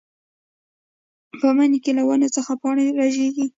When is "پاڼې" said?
2.61-2.85